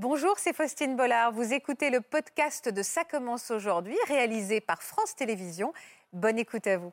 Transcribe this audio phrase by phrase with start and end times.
[0.00, 1.32] Bonjour, c'est Faustine Bollard.
[1.32, 5.72] Vous écoutez le podcast de Ça commence aujourd'hui, réalisé par France Télévisions.
[6.12, 6.92] Bonne écoute à vous.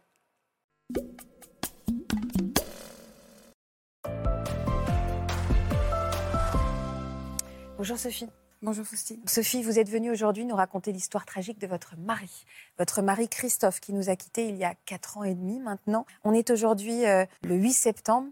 [7.78, 8.28] Bonjour Sophie.
[8.64, 9.22] Bonjour Faustine.
[9.28, 12.46] Sophie, vous êtes venue aujourd'hui nous raconter l'histoire tragique de votre mari,
[12.80, 16.08] votre mari Christophe, qui nous a quittés il y a 4 ans et demi maintenant.
[16.24, 18.32] On est aujourd'hui euh, le 8 septembre.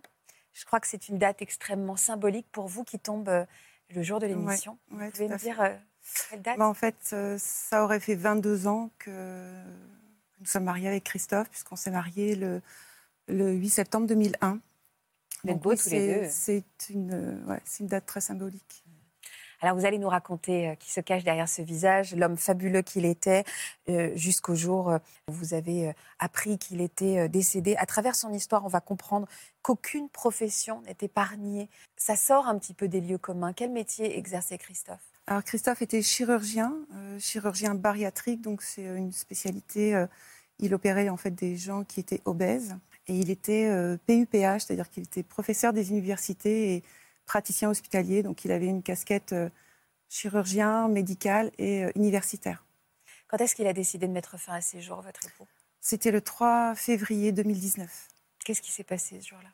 [0.52, 3.46] Je crois que c'est une date extrêmement symbolique pour vous qui tombe euh,
[3.90, 4.78] le jour de l'émission.
[4.92, 5.76] Ouais, vous pouvez me dire euh,
[6.30, 6.58] quelle date?
[6.58, 9.52] Bah, En fait, euh, ça aurait fait 22 ans que
[10.40, 12.62] nous sommes mariés avec Christophe, puisqu'on s'est mariés le,
[13.28, 14.60] le 8 septembre 2001.
[15.44, 16.28] Vous êtes beaux tous les deux.
[16.30, 18.84] C'est une, ouais, c'est une date très symbolique.
[19.64, 23.06] Alors vous allez nous raconter euh, qui se cache derrière ce visage, l'homme fabuleux qu'il
[23.06, 23.46] était,
[23.88, 25.00] euh, jusqu'au jour
[25.30, 27.78] où vous avez euh, appris qu'il était euh, décédé.
[27.78, 29.26] À travers son histoire, on va comprendre
[29.62, 31.70] qu'aucune profession n'est épargnée.
[31.96, 33.54] Ça sort un petit peu des lieux communs.
[33.54, 35.00] Quel métier exerçait Christophe?
[35.28, 39.96] Alors Christophe était chirurgien, euh, chirurgien bariatrique, donc c'est une spécialité.
[39.96, 40.08] euh,
[40.60, 42.76] il opérait en fait des gens qui étaient obèses
[43.08, 46.84] et il était euh, PUPH, c'est-à-dire qu'il était professeur des universités et
[47.26, 49.50] praticien hospitalier, donc il avait une casquette euh,
[50.10, 52.66] chirurgien, médical et euh, universitaire.
[53.28, 55.48] Quand est-ce qu'il a décidé de mettre fin à ses jours, votre époux?
[55.82, 58.08] C'était le 3 février 2019.
[58.46, 59.50] Qu'est-ce qui s'est passé ce jour-là?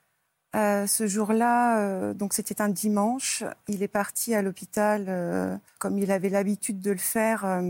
[0.56, 6.00] Euh, ce jour-là, euh, donc c'était un dimanche, il est parti à l'hôpital euh, comme
[6.00, 7.62] il avait l'habitude de le faire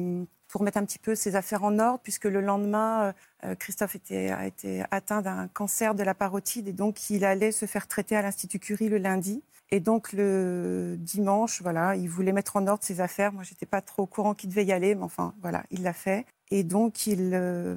[0.47, 3.13] pour mettre un petit peu ses affaires en ordre, puisque le lendemain,
[3.59, 7.65] Christophe était, a été atteint d'un cancer de la parotide et donc il allait se
[7.65, 9.43] faire traiter à l'Institut Curie le lundi.
[9.71, 13.31] Et donc le dimanche, voilà, il voulait mettre en ordre ses affaires.
[13.31, 15.93] Moi, j'étais pas trop au courant qu'il devait y aller, mais enfin, voilà, il l'a
[15.93, 16.25] fait.
[16.49, 17.75] Et donc il, euh,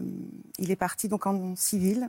[0.59, 2.09] il est parti donc en civil.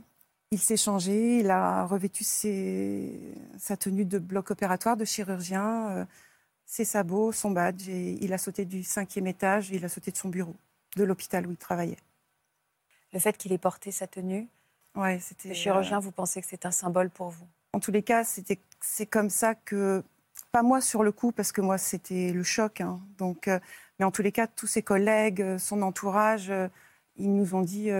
[0.50, 6.04] Il s'est changé, il a revêtu ses- sa tenue de bloc opératoire, de chirurgien, euh,
[6.64, 10.16] ses sabots, son badge, et il a sauté du cinquième étage, il a sauté de
[10.16, 10.54] son bureau,
[10.96, 11.98] de l'hôpital où il travaillait.
[13.12, 14.48] Le fait qu'il ait porté sa tenue
[14.94, 15.48] Ouais, c'était.
[15.48, 17.46] de euh, chirurgien, vous pensez que c'est un symbole pour vous?
[17.72, 20.04] En tous les cas, c'était, c'est comme ça que,
[20.52, 22.80] pas moi sur le coup, parce que moi c'était le choc.
[22.80, 23.00] hein.
[23.18, 23.58] donc, euh,
[23.98, 26.68] mais en tous les cas, tous ses collègues, euh, son entourage, euh,
[27.16, 27.90] ils nous ont dit,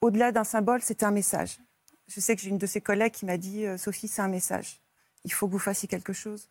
[0.00, 1.60] au-delà d'un symbole, c'était un message.
[2.08, 4.80] Je sais que j'ai une de ses collègues qui m'a dit, Sophie, c'est un message.
[5.24, 6.50] Il faut que vous fassiez quelque chose.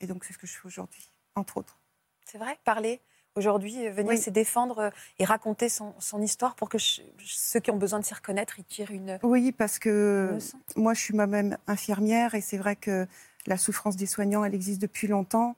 [0.00, 1.78] Et donc c'est ce que je fais aujourd'hui, entre autres.
[2.26, 2.58] C'est vrai?
[2.64, 3.00] Parler?
[3.36, 4.18] Aujourd'hui, euh, venir Oui.
[4.18, 8.04] se défendre euh, et raconter son, son histoire pour que ceux qui ont besoin de
[8.04, 10.38] s'y reconnaître, ils tirent une, Oui, parce que
[10.76, 13.06] moi, je suis moi-même infirmière et c'est vrai que
[13.46, 15.56] la souffrance des soignants, elle existe depuis longtemps.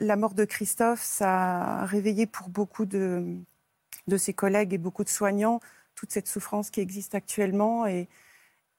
[0.00, 3.36] La mort de Christophe, ça a réveillé pour beaucoup de,
[4.08, 5.60] de ses collègues et beaucoup de soignants
[5.94, 7.86] toute cette souffrance qui existe actuellement.
[7.86, 8.08] Et,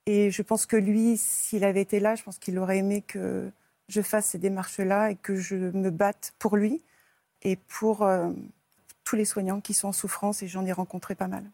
[0.06, 3.50] et je pense que lui, s'il avait été là, je pense qu'il aurait aimé que
[3.88, 6.84] je fasse ces démarches-là et que je me batte pour lui
[7.46, 8.32] et pour euh,
[9.06, 11.46] tous les soignants qui sont en souffrance et j'en ai rencontré pas mal.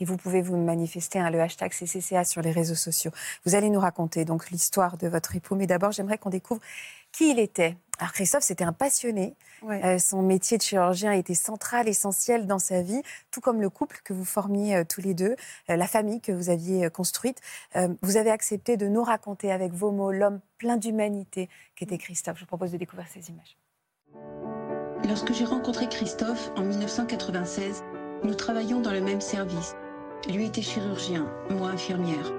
[0.00, 3.10] Et vous pouvez vous manifester, hein, le hashtag CCCA sur les réseaux sociaux.
[3.44, 6.62] Vous allez nous raconter donc l'histoire de votre époux, mais d'abord j'aimerais qu'on découvre
[7.12, 7.76] qui il était.
[7.98, 9.36] Alors Christophe, c'était un passionné.
[9.60, 9.84] Ouais.
[9.84, 14.00] Euh, son métier de chirurgien était central, essentiel dans sa vie, tout comme le couple
[14.02, 15.36] que vous formiez euh, tous les deux,
[15.68, 17.40] euh, la famille que vous aviez construite.
[18.00, 22.36] Vous avez accepté de nous raconter avec vos mots l'homme plein d'humanité qu'était Christophe.
[22.36, 23.59] Je vous propose de découvrir ces images.
[25.08, 27.82] Lorsque j'ai rencontré Christophe en 1996,
[28.22, 29.74] nous travaillions dans le même service.
[30.28, 32.32] Lui était chirurgien, moi infirmière.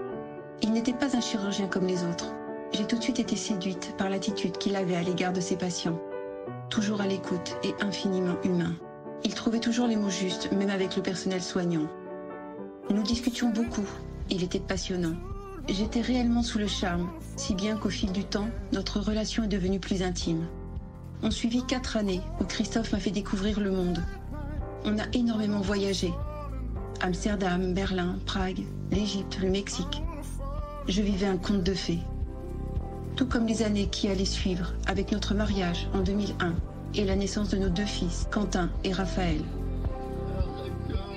[0.61, 2.33] Il n'était pas un chirurgien comme les autres.
[2.71, 5.99] J'ai tout de suite été séduite par l'attitude qu'il avait à l'égard de ses patients.
[6.69, 8.75] Toujours à l'écoute et infiniment humain.
[9.23, 11.87] Il trouvait toujours les mots justes, même avec le personnel soignant.
[12.91, 13.89] Nous discutions beaucoup.
[14.29, 15.15] Il était passionnant.
[15.67, 19.79] J'étais réellement sous le charme, si bien qu'au fil du temps, notre relation est devenue
[19.79, 20.45] plus intime.
[21.23, 24.03] On suivit quatre années où Christophe m'a fait découvrir le monde.
[24.85, 26.11] On a énormément voyagé.
[26.99, 30.01] Amsterdam, Berlin, Prague, l'Égypte, le Mexique.
[30.87, 31.99] Je vivais un conte de fées.
[33.15, 36.55] Tout comme les années qui allaient suivre avec notre mariage en 2001
[36.95, 39.41] et la naissance de nos deux fils, Quentin et Raphaël.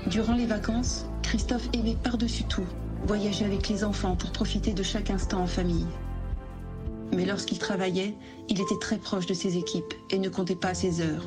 [0.06, 2.66] Durant les vacances, Christophe aimait par-dessus tout
[3.06, 5.86] voyager avec les enfants pour profiter de chaque instant en famille.
[7.12, 8.16] Mais lorsqu'il travaillait,
[8.48, 11.26] il était très proche de ses équipes et ne comptait pas ses heures.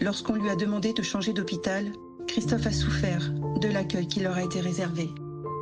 [0.00, 1.92] Lorsqu'on lui a demandé de changer d'hôpital,
[2.26, 5.08] Christophe a souffert de l'accueil qui leur a été réservé.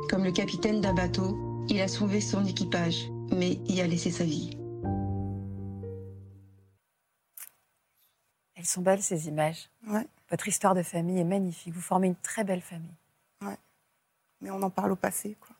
[0.09, 4.23] Comme le capitaine d'un bateau, il a sauvé son équipage, mais y a laissé sa
[4.23, 4.57] vie.
[8.55, 9.69] Elles sont belles ces images.
[9.87, 10.07] Ouais.
[10.29, 11.73] Votre histoire de famille est magnifique.
[11.73, 12.95] Vous formez une très belle famille.
[14.41, 15.55] Mais on en parle au passé, quoi.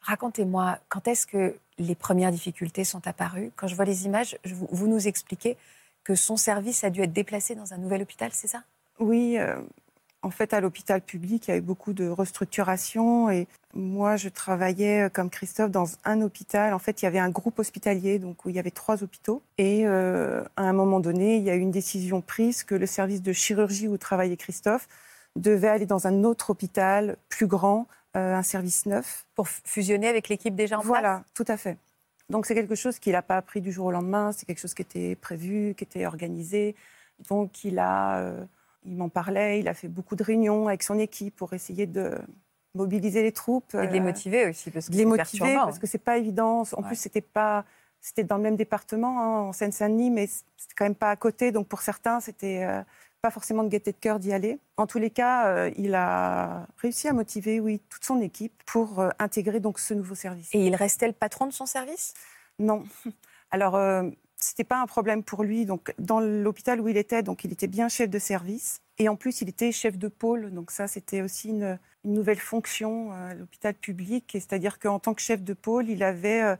[0.00, 4.86] Racontez-moi, quand est-ce que les premières difficultés sont apparues Quand je vois les images, vous,
[4.86, 5.56] nous expliquez
[6.04, 8.62] que son service a dû être déplacé dans un nouvel hôpital, c'est ça?
[8.98, 9.56] Oui, euh,
[10.22, 14.28] en fait, à l'hôpital public, il y a eu beaucoup de restructuration et moi, je
[14.28, 16.74] travaillais euh, comme Christophe dans un hôpital.
[16.74, 19.42] En fait, il y avait un groupe hospitalier, donc où il y avait trois hôpitaux.
[19.58, 22.86] Et euh, à un moment donné, il y a eu une décision prise que le
[22.86, 24.88] service de chirurgie où travaillait Christophe
[25.34, 27.86] devait aller dans un autre hôpital plus grand,
[28.16, 29.26] euh, un service neuf.
[29.34, 31.78] Pour fusionner avec l'équipe déjà en place Voilà, tout à fait.
[32.28, 34.74] Donc c'est quelque chose qu'il n'a pas appris du jour au lendemain, c'est quelque chose
[34.74, 36.74] qui était prévu, qui était organisé.
[37.28, 38.34] Donc il a,
[38.84, 42.18] il m'en parlait, il a fait beaucoup de réunions avec son équipe pour essayer de
[42.74, 43.74] mobiliser les troupes.
[43.74, 46.64] Et de les euh, motiver aussi, parce que les motiver, parce que c'est pas évident.
[46.76, 47.64] En plus, c'était pas,
[48.00, 51.52] c'était dans le même département, hein, en Seine-Saint-Denis, mais c'était quand même pas à côté.
[51.52, 52.82] Donc pour certains, c'était euh,
[53.22, 54.58] pas forcément de gaieté de cœur d'y aller.
[54.76, 59.04] En tous les cas, euh, il a réussi à motiver, oui, toute son équipe pour
[59.18, 60.50] intégrer donc ce nouveau service.
[60.52, 62.14] Et il restait le patron de son service?
[62.58, 62.84] Non.
[63.50, 63.76] Alors
[64.42, 65.64] c'était pas un problème pour lui.
[65.64, 68.80] Donc, dans l'hôpital où il était, donc il était bien chef de service.
[68.98, 70.52] Et en plus, il était chef de pôle.
[70.52, 74.30] Donc ça, c'était aussi une, nouvelle fonction euh, à l'hôpital public.
[74.32, 76.56] C'est-à-dire qu'en tant que chef de pôle, il avait euh,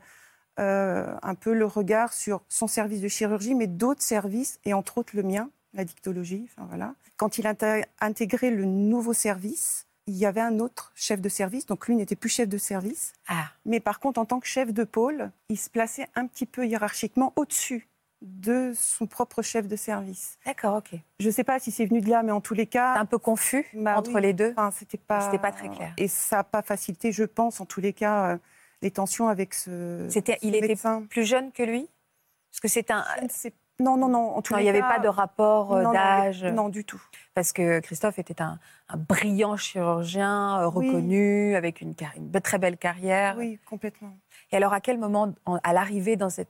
[0.59, 4.99] euh, un peu le regard sur son service de chirurgie, mais d'autres services, et entre
[4.99, 6.47] autres le mien, la dictologie.
[6.51, 6.95] Enfin, voilà.
[7.17, 7.55] Quand il a
[7.99, 12.15] intégré le nouveau service, il y avait un autre chef de service, donc lui n'était
[12.15, 13.13] plus chef de service.
[13.27, 13.51] Ah.
[13.65, 16.67] Mais par contre, en tant que chef de pôle, il se plaçait un petit peu
[16.67, 17.87] hiérarchiquement au-dessus
[18.21, 20.37] de son propre chef de service.
[20.45, 20.97] D'accord, ok.
[21.19, 22.95] Je ne sais pas si c'est venu de là, mais en tous les cas...
[22.95, 25.37] un peu confus bah entre les deux enfin, C'était pas...
[25.37, 25.93] pas très clair.
[25.97, 28.37] Et ça n'a pas facilité, je pense, en tous les cas, euh,
[28.81, 30.75] les tensions avec ce, C'était, Il était
[31.09, 31.89] plus jeune que lui?
[32.51, 33.03] Parce que c'est un...
[33.79, 34.37] Non, non, non.
[34.37, 36.43] En il n'y avait pas de rapport euh, d'âge.
[36.43, 37.01] Non, du tout.
[37.33, 38.59] Parce que Christophe était un,
[38.95, 43.35] brillant chirurgien euh, reconnu, avec une, très belle carrière.
[43.37, 44.15] Oui, complètement.
[44.51, 45.33] Et alors, à quel moment,
[45.63, 46.43] à l'arrivée dans ce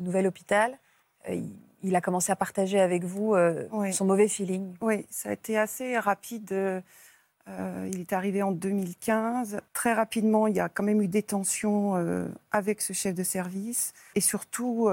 [0.00, 0.78] nouvel hôpital,
[1.30, 1.40] euh,
[1.82, 3.34] il a commencé à partager avec vous
[3.92, 4.74] son mauvais feeling?
[4.80, 6.82] Oui, ça a été assez rapide.
[7.46, 9.60] il est arrivé en 2015.
[9.72, 11.94] Très rapidement, il y a quand même eu des tensions
[12.50, 13.92] avec ce chef de service.
[14.16, 14.88] Et surtout,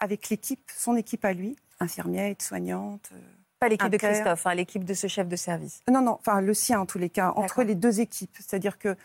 [0.00, 3.10] avec l'équipe, son équipe à lui, infirmière, aide-soignante.
[3.12, 3.18] Euh,
[3.60, 5.80] Pas l'équipe de Christophe, hein, l'équipe de ce chef de service.
[5.90, 8.36] Non, non, enfin le sien en tous les cas, entre les deux équipes.
[8.36, 8.96] C'est-à-dire que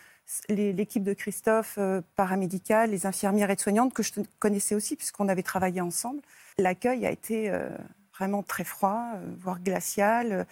[0.49, 5.81] l'équipe de Christophe euh, paramédicale, les infirmières aides-soignantes, que je connaissais aussi puisqu'on avait travaillé
[5.81, 6.21] ensemble,
[6.57, 7.69] l'accueil a été euh,
[8.13, 9.05] vraiment très froid,
[9.39, 10.45] voire glacial,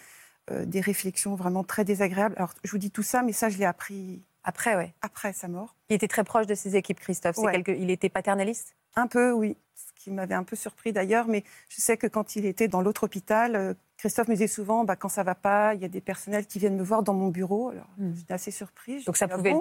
[0.50, 2.34] des réflexions vraiment très désagréables.
[2.36, 4.92] Alors je vous dis tout ça, mais ça je l'ai appris après, ouais.
[5.00, 5.76] Après sa mort.
[5.88, 7.36] Il était très proche de ses équipes, Christophe.
[7.68, 8.74] Il était paternaliste?
[8.96, 9.56] Un peu, oui
[10.02, 13.04] qui m'avait un peu surpris d'ailleurs, mais je sais que quand il était dans l'autre
[13.04, 16.00] hôpital, euh, Christophe me disait souvent, bah, quand ça va pas, il y a des
[16.00, 17.68] personnels qui viennent me voir dans mon bureau.
[17.68, 18.12] Alors hmm.
[18.14, 19.04] j'étais assez surprise.
[19.04, 19.54] Donc ça ah pouvait.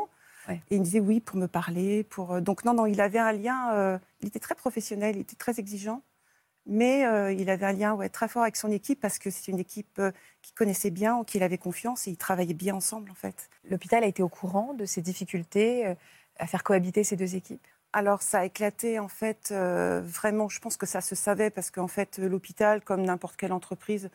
[0.49, 3.19] Et il me disait oui pour me parler, pour euh, donc non non, il avait
[3.19, 3.71] un lien.
[3.73, 6.01] Euh, il était très professionnel, il était très exigeant,
[6.65, 7.01] mais
[7.35, 10.01] il avait un lien ouais, très fort avec son équipe parce que c'est une équipe
[10.41, 13.49] qu'il connaissait bien, qu'il avait confiance et ils travaillaient bien ensemble en fait.
[13.69, 15.95] L'hôpital a été au courant de ces difficultés
[16.37, 17.65] à faire cohabiter ces deux équipes?
[17.93, 21.71] Alors ça a éclaté en fait euh, vraiment, je pense que ça se savait parce
[21.71, 24.09] qu'en fait l'hôpital, comme n'importe quelle entreprise,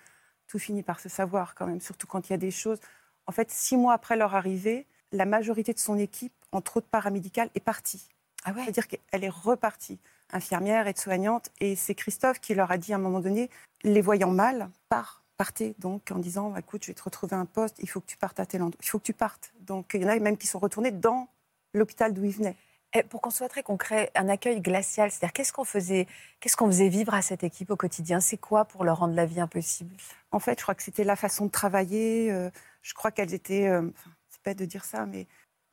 [0.47, 2.81] tout finit par se savoir quand même, surtout quand il y a des choses.
[3.27, 7.51] En fait, six mois après leur arrivée, la majorité de son équipe, entre autres paramédicales,
[7.55, 8.09] est partie.
[8.45, 8.63] Ah ouais?
[8.63, 9.99] C'est-à-dire qu'elle est repartie,
[10.33, 13.51] infirmière, aide-soignante, et c'est Christophe qui leur a dit à un moment donné,
[13.83, 17.77] les voyant mal, part, partez donc en disant, écoute, je vais te retrouver un poste,
[17.81, 19.53] il faut que tu partes à tel endroit, il faut que tu partes.
[19.61, 21.29] Donc il y en a même qui sont retournés dans
[21.75, 22.57] l'hôpital d'où ils venaient.
[22.97, 26.07] Eh, pour qu'on soit très concret, un accueil glacial, c'est-à-dire qu'est-ce qu'on faisait,
[26.41, 28.21] qu'est-ce qu'on faisait vivre à cette équipe au quotidien?
[28.21, 29.95] C'est quoi pour leur rendre la vie impossible?
[30.31, 32.33] En fait, je crois que c'était la façon de travailler.
[32.33, 32.49] Euh,
[32.81, 33.83] je crois qu'elles étaient, euh,
[34.31, 35.27] c'est pas de dire ça, mais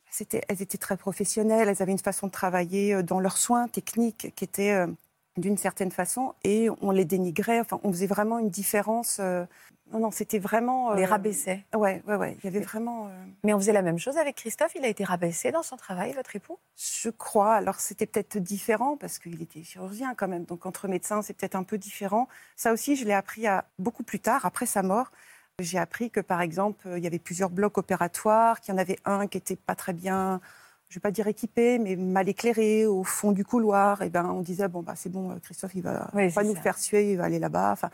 [0.10, 1.70] c'était, elles étaient très professionnelles.
[1.70, 4.86] Elles avaient une façon de travailler euh, dans leurs soins techniques qui était
[5.38, 7.60] d'une certaine façon, et on les dénigrait.
[7.60, 9.20] Enfin, on faisait vraiment une différence
[9.94, 10.88] non, non, c'était vraiment.
[10.88, 11.66] On les euh, rabaissait.
[11.76, 12.38] Ouais, ouais, ouais.
[12.40, 13.08] Il y avait vraiment.
[13.08, 13.10] Euh,
[13.44, 14.74] Mais on faisait la même chose avec Christophe.
[14.76, 16.58] Il a été rabaissé dans son travail, votre époux?
[16.76, 17.54] Je crois.
[17.54, 20.46] Alors c'était peut-être différent parce qu'il était chirurgien quand même.
[20.46, 22.28] Donc entre médecins, c'est peut-être un peu différent.
[22.56, 25.12] Ça aussi, je l'ai appris à beaucoup plus tard, après sa mort.
[25.60, 28.98] J'ai appris que par exemple, il y avait plusieurs blocs opératoires, qu'il y en avait
[29.06, 30.42] un qui était pas très bien
[30.94, 34.30] je ne vais pas dire équipé, mais mal éclairé, au fond du couloir, et ben
[34.30, 37.24] on disait bon bah c'est bon, Christophe il va pas nous faire suer, il va
[37.24, 37.72] aller là-bas.
[37.72, 37.90] Enfin,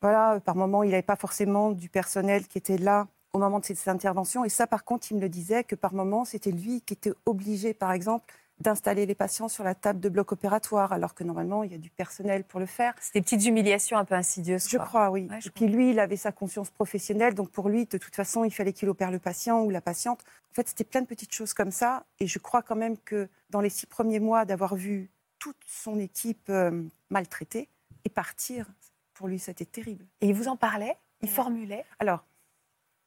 [0.00, 3.66] voilà, par moment, il n'avait pas forcément du personnel qui était là au moment de
[3.66, 4.46] ses interventions.
[4.46, 7.12] Et ça, par contre, il me le disait que par moment, c'était lui qui était
[7.26, 8.24] obligé, par exemple,
[8.62, 11.78] d'installer les patients sur la table de bloc opératoire, alors que normalement, il y a
[11.78, 12.94] du personnel pour le faire.
[13.00, 14.68] C'est des petites humiliations un peu insidieuses.
[14.68, 15.28] Je crois, oui.
[15.44, 18.50] et puis lui, il avait sa conscience professionnelle, donc pour lui, de toute façon, il
[18.50, 20.20] fallait qu'il opère le patient ou la patiente.
[20.50, 23.28] En fait, c'était plein de petites choses comme ça, et je crois quand même que
[23.50, 27.68] dans les six premiers mois, d'avoir vu toute son équipe euh, maltraitée
[28.04, 28.66] et partir,
[29.14, 30.06] pour lui, c'était terrible.
[30.20, 32.24] Et il vous en parlait Il formulait Alors,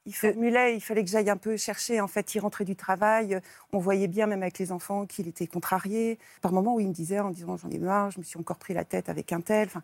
[0.06, 2.00] il formulait, il fallait que j'aille un peu chercher.
[2.00, 3.40] En fait, il rentrait du travail.
[3.72, 6.18] On voyait bien, même avec les enfants, qu'il était contrarié.
[6.40, 8.58] Par moments où il me disait, en disant j'en ai marre, je me suis encore
[8.58, 9.66] pris la tête avec un tel.
[9.66, 9.82] Enfin,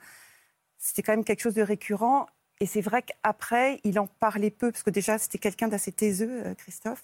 [0.78, 2.26] c'était quand même quelque chose de récurrent.
[2.60, 6.46] Et c'est vrai qu'après, il en parlait peu, parce que déjà, c'était quelqu'un d'assez taiseux,
[6.46, 7.02] euh, Christophe.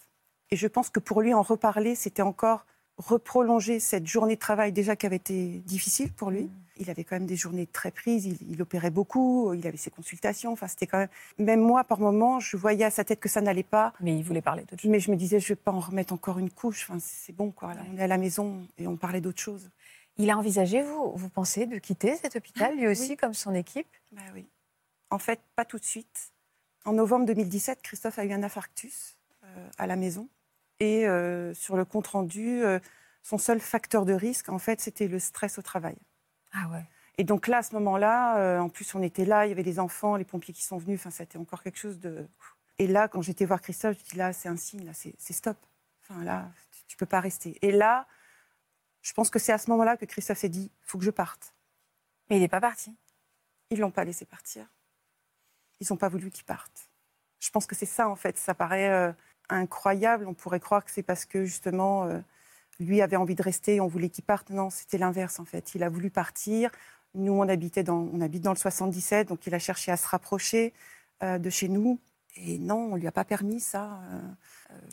[0.51, 2.65] Et je pense que pour lui, en reparler, c'était encore
[2.99, 6.45] reprolonger cette journée de travail déjà qui avait été difficile pour lui.
[6.45, 6.51] Mm.
[6.79, 10.53] Il avait quand même des journées très prises, il, opérait beaucoup, il avait ses consultations.
[10.53, 11.09] Enfin, c'était quand même.
[11.39, 13.93] Même moi, par moments, je voyais à sa tête que ça n'allait pas.
[14.01, 14.91] Mais il voulait parler d'autre chose.
[14.91, 16.87] Mais je me disais, je ne vais pas en remettre encore une couche.
[16.89, 17.75] Enfin, c'est bon, quoi.
[17.75, 19.71] Là, on est à la maison et on parlait d'autre chose.
[20.19, 23.87] Il a envisagé, vous, vous pensez, de quitter cet hôpital, lui aussi, comme son équipe?
[24.13, 24.47] Bah oui.
[25.11, 26.33] En fait, pas tout de suite.
[26.85, 30.29] En novembre 2017, Christophe a eu un infarctus euh, à la maison.
[30.81, 32.79] Et euh, sur le compte rendu, euh,
[33.23, 35.97] son seul facteur de risque, en fait, c'était le stress au travail.
[36.59, 36.85] Ah ouais.
[37.19, 39.63] Et donc là, à ce moment-là, euh, en plus, on était là, il y avait
[39.63, 41.01] les enfants, les pompiers qui sont venus.
[41.01, 42.27] Enfin, c'était encore quelque chose de.
[42.79, 45.57] Et là, quand j'étais voir Christophe, je dis là, c'est un signe, là, c'est stop.
[46.03, 46.49] Enfin, là,
[46.87, 47.59] tu peux pas rester.
[47.63, 48.07] Et là,
[49.03, 51.11] je pense que c'est à ce moment-là que Christophe s'est dit, il faut que je
[51.11, 51.55] parte.
[52.31, 52.95] Mais il n'est pas parti.
[53.71, 54.67] Ils l'ont pas laissé partir.
[55.81, 56.89] Ils n'ont pas voulu qu'il parte.
[57.41, 58.39] Je pense que c'est ça, en fait.
[58.39, 59.15] Ça paraît
[59.49, 60.27] incroyable.
[60.27, 62.21] On pourrait croire que c'est parce que justement, euh,
[62.81, 64.51] lui avait envie de rester on voulait qu'il parte.
[64.51, 65.75] Non, c'était l'inverse en fait.
[65.75, 66.71] Il a voulu partir.
[67.15, 70.07] Nous, on, habitait dans, on habite dans le 77, donc il a cherché à se
[70.07, 70.73] rapprocher
[71.23, 71.99] euh, de chez nous.
[72.37, 74.01] Et non, on ne lui a pas permis ça.
[74.13, 74.21] Euh,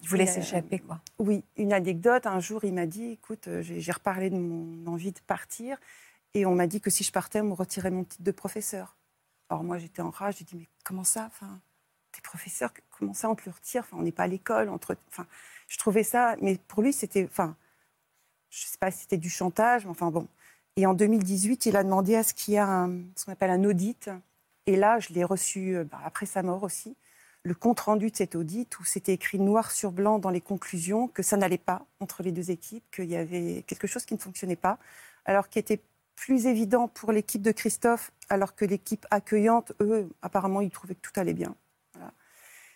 [0.01, 1.01] il voulait s'échapper, quoi.
[1.19, 2.25] Oui, une anecdote.
[2.25, 5.77] Un jour, il m'a dit, écoute, j'ai reparlé de mon envie de partir.
[6.33, 8.97] Et on m'a dit que si je partais, on me retirait mon titre de professeur.
[9.49, 10.37] Alors moi, j'étais en rage.
[10.39, 11.59] J'ai dit, mais comment ça enfin,
[12.11, 13.83] Tes professeurs, comment ça, on te le retire?
[13.83, 14.69] Enfin, On n'est pas à l'école.
[14.69, 14.97] Entre...
[15.09, 15.27] Enfin,
[15.67, 16.35] je trouvais ça...
[16.41, 17.25] Mais pour lui, c'était...
[17.25, 17.55] Enfin,
[18.49, 20.27] je ne sais pas si c'était du chantage, mais enfin bon.
[20.77, 22.65] Et en 2018, il a demandé à ce qu'il y ait
[23.15, 24.09] ce qu'on appelle un audit.
[24.67, 26.95] Et là, je l'ai reçu euh, bah, après sa mort aussi,
[27.43, 31.21] le compte-rendu de cet audit où c'était écrit noir sur blanc dans les conclusions que
[31.21, 34.55] ça n'allait pas entre les deux équipes, qu'il y avait quelque chose qui ne fonctionnait
[34.55, 34.79] pas,
[35.25, 35.81] alors qui était
[36.15, 41.01] plus évident pour l'équipe de Christophe, alors que l'équipe accueillante, eux, apparemment, ils trouvaient que
[41.01, 41.55] tout allait bien.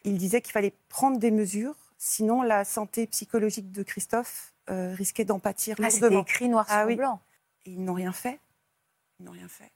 [0.03, 5.25] Il disait qu'il fallait prendre des mesures, sinon la santé psychologique de Christophe euh, risquait
[5.25, 7.21] d'en pâtir ah, C'était écrit noir ah sur blanc.
[7.65, 8.39] ils n'ont rien fait.
[9.19, 9.71] Ils n'ont rien fait.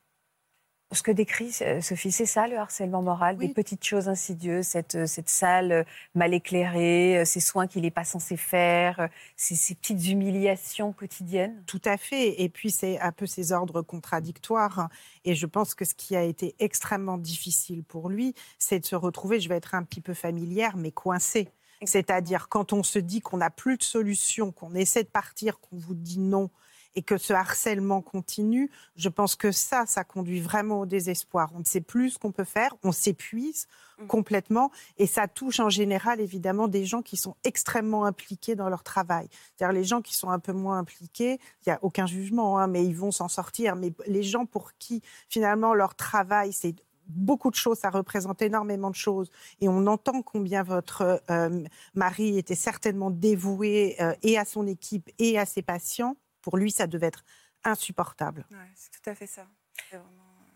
[0.91, 4.93] Ce que décrit euh, Sophie, c'est ça le harcèlement moral, des petites choses insidieuses, cette,
[4.93, 10.07] euh, cette salle mal éclairée, ces soins qu'il n'est pas censé faire, ces, ces, petites
[10.07, 11.63] humiliations quotidiennes.
[11.65, 12.39] Tout à fait.
[12.43, 14.89] Et puis c'est un peu ces ordres contradictoires.
[15.25, 18.95] Et je pense que ce qui a été extrêmement difficile pour lui, c'est de se
[18.95, 21.50] retrouver, je vais être un petit peu familière, mais coincé.
[21.88, 25.78] C'est-à-dire quand on se dit qu'on n'a plus de solution, qu'on essaie de partir, qu'on
[25.78, 26.50] vous dit non
[26.96, 31.52] et que ce harcèlement continue, je pense que ça, ça conduit vraiment au désespoir.
[31.56, 34.08] On ne sait plus ce qu'on peut faire, on s'épuise mmh.
[34.08, 38.84] complètement et ça touche en général évidemment des gens qui sont extrêmement impliqués dans leur
[38.84, 39.28] travail.
[39.58, 42.68] C'est-à-dire les gens qui sont un peu moins impliqués, il n'y a aucun jugement, hein,
[42.68, 43.75] mais ils vont s'en sortir.
[43.75, 46.75] Mais les gens pour qui finalement leur travail, c'est
[47.07, 49.31] beaucoup de choses, ça représente énormément de choses.
[49.62, 55.10] Et on entend combien votre euh, mari était certainement dévoué euh, et à son équipe
[55.19, 56.15] et à ses patients.
[56.41, 57.24] Pour lui, ça devait être
[57.63, 58.45] insupportable.
[58.75, 59.45] c'est tout à fait ça.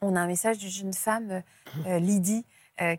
[0.02, 1.42] On a un message d'une jeune femme,
[1.88, 2.46] euh, Lydie,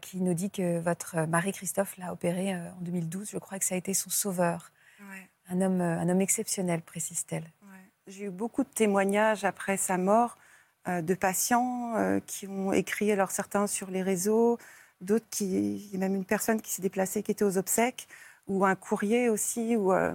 [0.02, 3.30] qui nous dit que votre mari Christophe l'a opéré en 2012.
[3.30, 4.72] Je crois que ça a été son sauveur.
[5.48, 7.48] Un, homme, un homme exceptionnel, précise-t-elle.
[8.08, 10.47] J'ai eu beaucoup de témoignages après sa mort euh,
[10.88, 14.58] de patients euh, qui ont écrit, alors certains sur les réseaux,
[15.00, 15.76] d'autres qui.
[15.76, 18.08] Il y a même une personne qui s'est déplacée qui était aux obsèques,
[18.46, 20.14] ou un courrier aussi, où euh,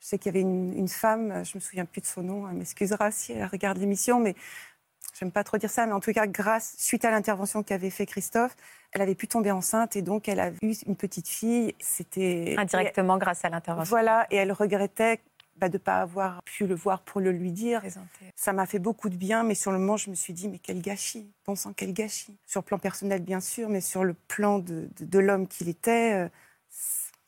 [0.00, 2.56] je sais qu'il y avait une, femme, je me souviens plus de son nom, elle
[2.56, 4.34] m'excusera si elle regarde l'émission, mais
[5.18, 8.06] j'aime pas trop dire ça, mais en tout cas, grâce, suite à l'intervention qu'avait fait
[8.06, 8.56] Christophe,
[8.92, 11.74] elle avait pu tomber enceinte et donc elle a eu une petite fille.
[11.78, 13.90] C'était indirectement grâce à l'intervention.
[13.90, 15.20] Voilà, et elle regrettait
[15.56, 17.82] bah, de ne pas avoir pu le voir pour le lui dire.
[18.34, 20.58] Ça m'a fait beaucoup de bien, mais sur le moment, je me suis dit, mais
[20.58, 22.36] quel gâchis, pensant quel gâchis.
[22.46, 26.14] Sur le plan personnel, bien sûr, mais sur le plan de, de, l'homme qu'il était.
[26.14, 26.28] Euh,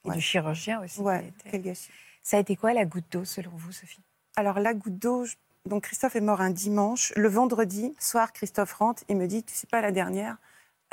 [0.04, 1.00] Et du chirurgien aussi.
[1.00, 1.90] Ouais, quel gâchis.
[2.22, 4.02] Ça a été quoi la goutte d'eau, selon vous, Sophie?
[4.36, 5.24] Alors, la goutte d'eau,
[5.64, 7.12] donc Christophe est mort un dimanche.
[7.16, 10.36] Le vendredi soir, Christophe rentre et me dit, tu sais pas, la dernière,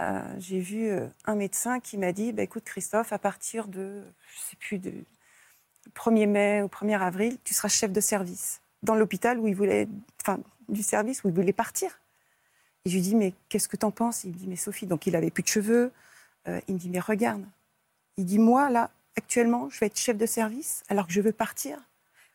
[0.02, 4.04] euh, j'ai vu euh, un médecin qui m'a dit, bah, écoute, Christophe, à partir de,
[4.34, 4.94] je sais plus, de
[5.94, 8.62] 1er mai ou 1er avril, tu seras chef de service.
[8.84, 9.88] dans l'hôpital où il voulait,
[10.22, 10.40] enfin,
[10.70, 12.00] du service où il voulait partir.
[12.86, 14.24] Et je lui dis, mais qu'est-ce que t'en penses?
[14.26, 15.92] Il me dit, mais Sophie, donc il avait plus de cheveux.
[16.48, 17.44] Euh, il me dit, mais regarde.
[18.18, 21.32] Il dit, moi, là, actuellement, je vais être chef de service alors que je veux
[21.32, 21.80] partir.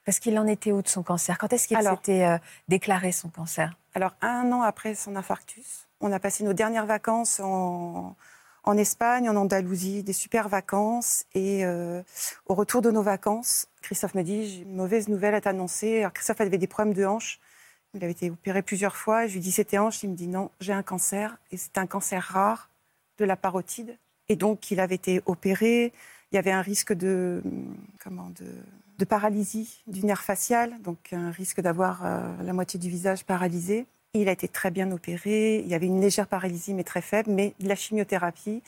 [0.04, 1.38] Parce qu'il en était où de son cancer?
[1.38, 2.38] Quand est-ce qu'il s'était euh,
[2.68, 3.76] déclaré son cancer?
[3.94, 8.16] Alors, un an après son infarctus, on a passé nos dernières vacances en,
[8.64, 11.24] en Espagne, en Andalousie, des super vacances.
[11.34, 12.02] Et euh,
[12.46, 16.00] au retour de nos vacances, Christophe me dit J'ai une mauvaise nouvelle à t'annoncer.
[16.00, 17.40] Alors, Christophe avait des problèmes de hanche.
[17.94, 19.26] Il avait été opéré plusieurs fois.
[19.26, 20.02] Je lui dis C'était hanche.
[20.02, 21.38] Il me dit Non, j'ai un cancer.
[21.50, 22.70] Et c'est un cancer rare
[23.18, 23.96] de la parotide.
[24.28, 25.92] Et donc, il avait été opéré.
[26.32, 27.42] Il y avait un risque de,
[28.02, 28.30] comment,
[28.98, 33.86] de, paralysie du nerf facial, donc un risque d'avoir euh, la moitié du visage paralysé.
[34.14, 35.58] Il a été très bien opéré.
[35.60, 38.62] Il y avait une légère paralysie, mais très faible, mais de la chimiothérapie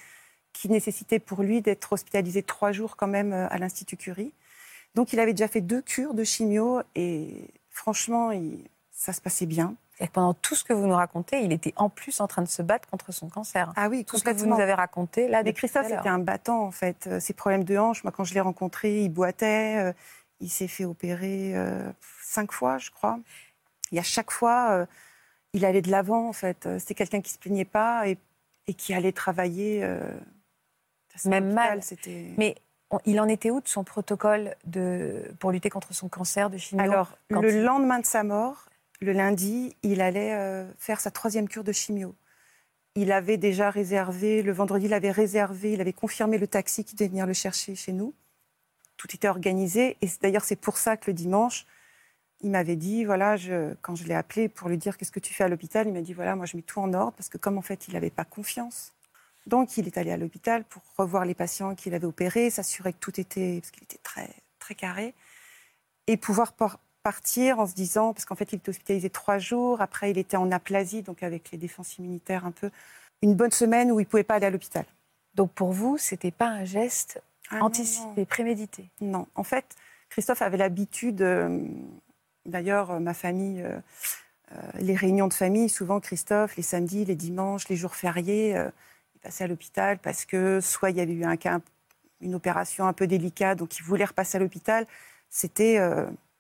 [0.52, 4.32] qui nécessitait pour lui d'être hospitalisé trois jours quand même euh, à l'Institut Curie.
[4.94, 8.30] Donc il avait déjà fait deux cures de chimio et franchement,
[8.90, 9.75] ça se passait bien.
[10.00, 12.49] Et pendant tout ce que vous nous racontez, il était en plus en train de
[12.49, 13.72] se battre contre son cancer.
[13.76, 15.42] Ah oui, tout ce que vous nous avez raconté là.
[15.42, 17.06] Mais Christophe, c'était un battant en fait.
[17.06, 19.76] Euh, ses problèmes de hanche, moi quand je l'ai rencontré, il boitait.
[19.78, 19.92] Euh,
[20.40, 21.54] il s'est fait opérer
[22.20, 23.20] cinq fois, je crois.
[23.92, 24.88] Et à chaque fois,
[25.52, 26.66] il allait de l'avant, en fait.
[26.66, 28.18] Euh, c'était quelqu'un qui se plaignait pas et,
[28.75, 29.85] qui allait travailler.
[29.85, 30.00] Euh,
[31.26, 31.82] Même mal.
[31.82, 32.32] C'était...
[32.38, 32.56] Mais
[33.04, 36.82] il en était où de son protocole de, pour lutter contre son cancer de chimio
[36.82, 38.68] Alors, le lendemain de sa mort,
[39.00, 42.14] le lundi, il allait euh, faire sa troisième cure de chimio.
[42.94, 46.94] Il avait déjà réservé, le vendredi, il avait réservé, il avait confirmé le taxi qui
[46.94, 48.14] devait venir le chercher chez nous.
[48.99, 49.97] Tout était organisé.
[50.02, 51.66] Et d'ailleurs, c'est pour ça que le dimanche,
[52.42, 55.32] il m'avait dit, voilà, je, quand je l'ai appelé pour lui dire qu'est-ce que tu
[55.32, 57.38] fais à l'hôpital, il m'a dit, voilà, moi je mets tout en ordre parce que
[57.38, 58.92] comme en fait il n'avait pas confiance,
[59.46, 62.99] donc il est allé à l'hôpital pour revoir les patients qu'il avait opérés, s'assurer que
[62.99, 65.14] tout était, parce qu'il était très, très carré,
[66.08, 66.52] et pouvoir
[67.02, 70.37] partir en se disant, parce qu'en fait il était hospitalisé trois jours, après il était
[70.37, 72.70] en aplasie, donc avec les défenses immunitaires un peu,
[73.22, 74.84] une bonne semaine où il ne pouvait pas aller à l'hôpital.
[75.34, 78.90] Donc pour vous, c'était pas un geste ah anticipé, prémédité?
[79.00, 79.76] Non, en fait,
[80.08, 81.22] Christophe avait l'habitude...
[81.22, 81.64] Euh,
[82.46, 83.78] D'ailleurs, euh, ma famille, euh,
[84.52, 88.54] euh, les réunions de famille, souvent Christophe, les samedis, les dimanches, les jours fériés,
[89.14, 91.61] il passait à l'hôpital parce que soit il y avait eu un cas,
[92.20, 94.87] une opération un peu délicate, donc il voulait repasser à l'hôpital.
[95.31, 95.78] C'était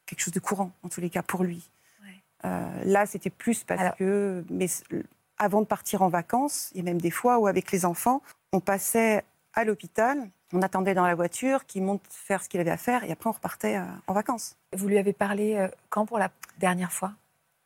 [0.04, 1.70] quelque chose de courant, en tous les cas, pour lui.
[2.42, 4.66] là, c'était plus parce que, mais
[5.38, 8.20] avant de partir en vacances, il y a même des fois où, avec les enfants,
[8.52, 12.70] on passait à l'hôpital on attendait dans la voiture qu'il monte faire ce qu'il avait
[12.70, 14.56] à faire et après on repartait euh, en vacances.
[14.74, 17.12] Vous lui avez parlé euh, quand pour la dernière fois?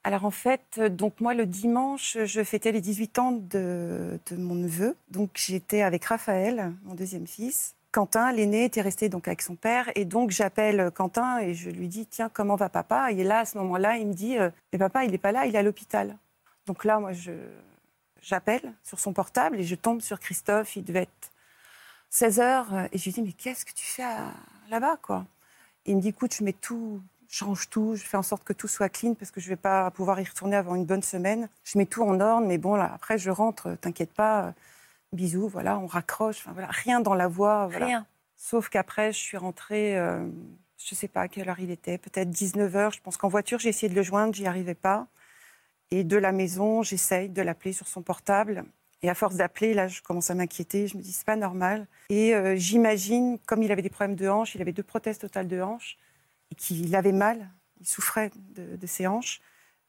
[0.05, 4.55] Alors en fait, euh, donc moi le dimanche, je fêtais les 18 ans de, mon
[4.55, 4.97] neveu.
[5.11, 7.75] Donc j'étais avec Raphaël, mon deuxième fils.
[7.91, 9.91] Quentin, l'aîné, était resté donc avec son père.
[9.97, 13.11] Et donc j'appelle Quentin et je lui dis Tiens, comment va papa?
[13.11, 14.37] Et là, à ce moment-là, il me dit
[14.73, 16.17] Mais papa, il n'est pas là, il est à l'hôpital.
[16.67, 17.13] Donc là, moi,
[18.21, 20.77] j'appelle sur son portable et je tombe sur Christophe.
[20.77, 21.31] Il devait être
[22.11, 22.75] 16 heures.
[22.75, 24.05] Euh, et je lui dis, mais qu'est-ce que tu fais
[24.69, 25.27] là-bas, quoi?
[25.85, 28.53] Il me dit, écoute, je mets tout, je change tout, je fais en sorte que
[28.53, 31.03] tout soit clean parce que je ne vais pas pouvoir y retourner avant une bonne
[31.03, 31.49] semaine.
[31.65, 34.55] Je mets tout en ordre, mais bon, là, après, je rentre, t'inquiète pas,
[35.13, 37.67] bisous, voilà, on raccroche, enfin, voilà, rien dans la voix.
[37.67, 38.07] Rien.
[38.37, 40.25] Sauf qu'après, je suis rentrée, euh,
[40.79, 42.93] je ne sais pas à quelle heure il était, peut-être 19 heures.
[42.93, 45.07] Je pense qu'en voiture, j'ai essayé de le joindre, j'y arrivais pas.
[45.91, 48.65] Et de la maison, j'essaye de l'appeler sur son portable.
[49.07, 50.89] Et à force d'appeler, là, je commence à m'inquiéter.
[50.89, 51.87] Je me dis, c'est pas normal.
[52.09, 55.47] Et euh, j'imagine, comme il avait des problèmes de hanches, il avait deux prothèses totales
[55.47, 55.97] de hanches,
[56.51, 57.49] et qu'il avait mal,
[57.81, 59.41] il souffrait de, ses hanches.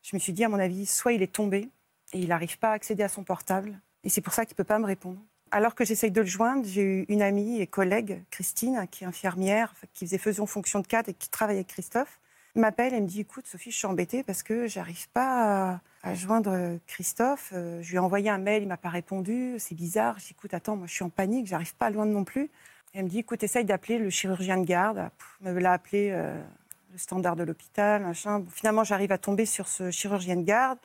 [0.03, 1.67] Je me suis dit, à mon avis, soit il est tombé
[2.13, 4.57] et il n'arrive pas à accéder à son portable, et c'est pour ça qu'il ne
[4.57, 5.19] peut pas me répondre.
[5.49, 9.07] Alors que j'essaye de le joindre, j'ai eu une amie et collègue, Christine, qui est
[9.07, 12.19] infirmière, qui faisait faisant fonction de cadre et qui travaillait avec Christophe,
[12.59, 16.79] m'appelle et me dit Écoute, Sophie, je suis embêtée parce que j'arrive pas à, joindre
[16.87, 17.51] Christophe.
[17.53, 19.55] Euh, je lui ai envoyé un mail, il m'a pas répondu.
[19.59, 20.17] C'est bizarre.
[20.19, 22.49] Je dis Écoute, attends, moi je suis en panique, j'arrive pas loin non plus.
[22.93, 25.09] elle me dit Écoute, essaye d'appeler le chirurgien de garde.
[25.45, 26.41] Elle me l'a appelé euh,
[26.91, 28.43] le standard de l'hôpital, machin.
[28.51, 30.79] finalement, j'arrive à tomber sur ce chirurgien de garde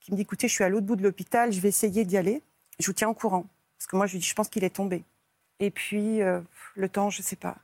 [0.00, 2.16] qui me dit Écoutez, je suis à l'autre bout de l'hôpital, je vais essayer d'y
[2.16, 2.42] aller.
[2.78, 3.46] Je vous tiens au courant.
[3.78, 5.04] Parce que moi, je lui dis Je pense qu'il est tombé.
[5.60, 6.40] Et puis, euh,
[6.74, 7.58] le temps, je sais pas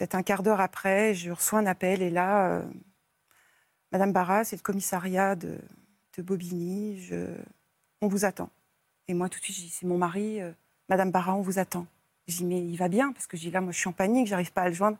[0.00, 2.62] Peut-être un quart d'heure après, je reçois un appel et là, euh,
[3.92, 5.58] Madame Barras, c'est le commissariat de,
[6.16, 7.10] Bobigny,
[8.00, 8.48] on vous attend.
[9.08, 10.52] Et moi, tout de suite, je dis, c'est mon mari, euh,
[10.88, 11.86] Madame Barras, on vous attend.
[12.28, 14.26] Je dis, mais il va bien, parce que je là, moi, je suis en panique,
[14.26, 14.96] j'arrive pas à le joindre.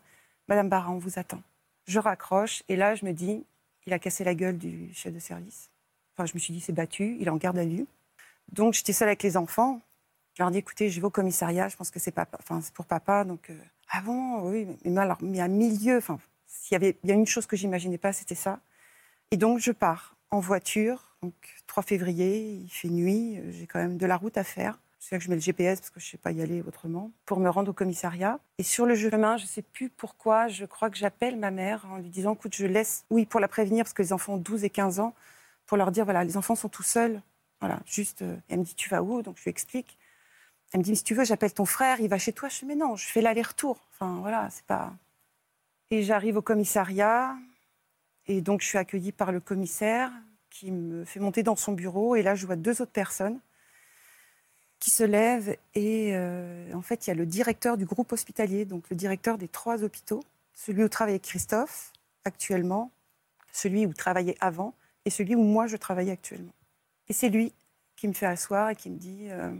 [0.48, 1.42] Madame Barras, on vous attend.
[1.86, 3.42] Je raccroche, et là, je me dis,
[3.86, 5.70] il a cassé la gueule du chef de service.
[6.14, 7.86] Enfin, je me suis dit, c'est battu, il est en garde à vue.
[8.52, 9.80] Donc, j'étais seule avec les enfants.
[10.34, 12.14] Je leur dis, écoutez, je vais au commissariat, je pense que c'est
[12.60, 13.54] c'est pour papa, donc euh,
[13.90, 17.46] ah bon Oui, mais, alors, mais à milieu, enfin, s'il y avait bien une chose
[17.46, 18.60] que j'imaginais pas, c'était ça.
[19.30, 21.16] Et donc, je pars en voiture.
[21.22, 21.34] Donc,
[21.66, 23.40] 3 février, il fait nuit.
[23.50, 24.78] J'ai quand même de la route à faire.
[25.00, 26.62] C'est là que je mets le GPS parce que je ne sais pas y aller
[26.62, 28.38] autrement pour me rendre au commissariat.
[28.58, 31.86] Et sur le chemin, je ne sais plus pourquoi, je crois que j'appelle ma mère
[31.90, 34.36] en lui disant écoute, je laisse, oui, pour la prévenir parce que les enfants ont
[34.36, 35.14] 12 et 15 ans,
[35.66, 37.22] pour leur dire voilà, les enfants sont tout seuls.
[37.60, 38.22] Voilà, juste.
[38.22, 39.22] Euh, elle me dit tu vas où?
[39.22, 39.98] Donc je lui explique.
[40.72, 42.48] Elle me dit si tu veux, j'appelle ton frère, il va chez toi.
[42.48, 43.78] Je dis mais non, je fais l'aller-retour.
[43.92, 44.92] Enfin voilà, c'est pas.
[45.90, 47.36] Et j'arrive au commissariat
[48.26, 50.12] et donc je suis accueillie par le commissaire
[50.50, 53.38] qui me fait monter dans son bureau et là je vois deux autres personnes
[54.78, 58.64] qui se lève et euh, en fait il y a le directeur du groupe hospitalier,
[58.64, 60.22] donc le directeur des trois hôpitaux,
[60.54, 61.92] celui où travaillait Christophe
[62.24, 62.90] actuellement,
[63.52, 66.54] celui où travaillait avant et celui où moi je travaillais actuellement.
[67.08, 67.52] Et c'est lui
[67.96, 69.52] qui me fait asseoir et qui me dit euh,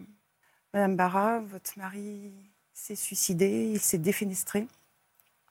[0.73, 2.33] Madame Barra, votre mari
[2.73, 4.67] s'est suicidé, il s'est défenestré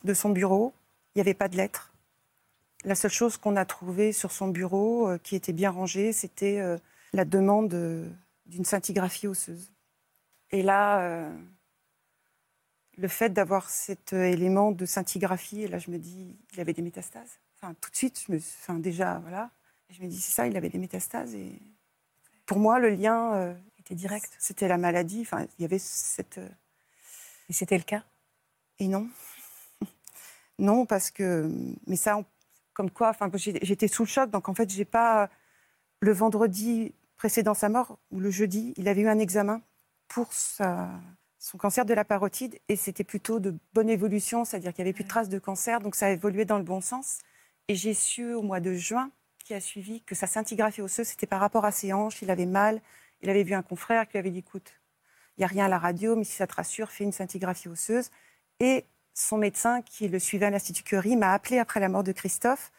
[0.03, 0.73] de son bureau,
[1.13, 1.91] il n'y avait pas de lettre.
[2.85, 6.61] La seule chose qu'on a trouvée sur son bureau, euh, qui était bien rangée, c'était
[7.11, 7.75] la demande
[8.45, 9.71] d'une scintigraphie osseuse.
[10.51, 11.37] Et là, euh,
[12.97, 16.73] le fait d'avoir cet euh, élément de scintigraphie, et là je me dis, il avait
[16.73, 17.39] des métastases.
[17.55, 19.51] Enfin, tout de suite, je me, déjà, voilà.
[19.89, 21.35] je me dis, c'est ça, il avait des métastases.
[22.45, 23.55] Pour moi, le lien
[23.89, 24.31] euh, était direct.
[24.39, 25.21] C'était la maladie.
[25.21, 26.39] Enfin, il y avait cette.
[27.49, 28.03] Et c'était le cas?
[28.79, 29.07] Et non.
[30.59, 31.49] non, parce que.
[31.87, 32.19] Mais ça,
[32.73, 35.29] comme quoi, enfin, j'étais sous le choc, donc en fait, j'ai pas.
[36.01, 39.61] Le vendredi précédant sa mort, ou le jeudi, il avait eu un examen
[40.07, 44.89] pour son cancer de la parotide et c'était plutôt de bonne évolution, c'est-à-dire qu'il n'y
[44.89, 47.19] avait plus de traces de cancer, donc ça a évolué dans le bon sens.
[47.67, 49.11] Et j'ai su au mois de juin,
[49.43, 52.45] qui a suivi, que sa scintigraphie osseuse, c'était par rapport à ses hanches, il avait
[52.45, 52.81] mal,
[53.21, 54.79] il avait vu un confrère qui lui avait dit, écoute,
[55.37, 57.69] il n'y a rien à la radio, mais si ça te rassure, fais une scintigraphie
[57.69, 58.09] osseuse.
[58.59, 62.11] Et son médecin, qui le suivait à l'Institut Curie, m'a appelé après la mort de
[62.11, 62.71] Christophe,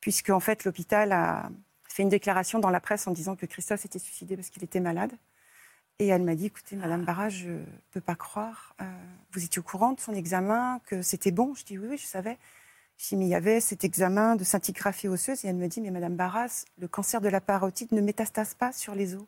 [0.00, 1.50] puisque en fait l'hôpital a,
[1.92, 4.80] fait une déclaration dans la presse en disant que Christophe s'était suicidé parce qu'il était
[4.80, 5.12] malade.
[5.98, 8.74] Et elle m'a dit, écoutez, Madame Barra, je ne peux pas croire.
[8.80, 8.84] Euh,
[9.32, 11.54] vous étiez au courant de son examen, que c'était bon?
[11.54, 12.38] Je dis, oui, oui, je savais.
[12.96, 15.44] Je dis, mais il y avait cet examen de scintigraphie osseuse.
[15.44, 18.72] Et elle me dit, mais Madame Barras, le cancer de la parotide ne métastase pas
[18.72, 19.26] sur les os.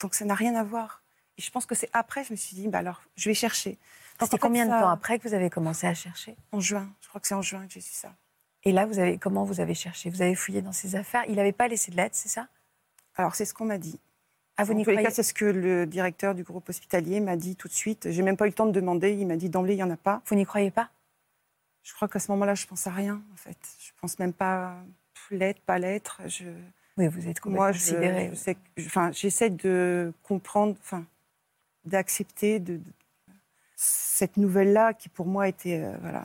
[0.00, 1.02] Donc ça n'a rien à voir.
[1.38, 3.78] Et je pense que c'est après, je me suis dit, bah alors, je vais chercher.
[4.20, 6.36] C'était combien de temps après que vous avez commencé à chercher?
[6.52, 6.88] En juin.
[7.00, 8.14] Je crois que c'est en juin que j'ai su ça.
[8.62, 10.08] Et là, vous avez, comment vous avez cherché?
[10.10, 11.24] Vous avez fouillé dans ses affaires?
[11.28, 12.46] Il n'avait pas laissé de lettre, c'est ça?
[13.16, 14.00] Alors, c'est ce qu'on m'a dit.
[14.56, 17.36] Ah, vous en tous les cas, c'est ce que le directeur du groupe hospitalier m'a
[17.36, 18.10] dit tout de suite.
[18.10, 19.12] J'ai même pas eu le temps de demander.
[19.12, 20.22] Il m'a dit d'emblée, il n'y en a pas.
[20.26, 20.90] Vous n'y croyez pas?
[21.82, 23.58] Je crois qu'à ce moment-là, je pense à rien, en fait.
[23.80, 24.76] Je pense même pas
[25.30, 26.22] lettre, pas lettre.
[26.26, 26.44] Je...
[26.96, 31.04] Oui, vous êtes Moi, je, enfin, j'essaie de comprendre, enfin,
[31.84, 32.80] d'accepter de,
[33.76, 36.24] cette nouvelle-là qui, pour moi, était, euh, voilà,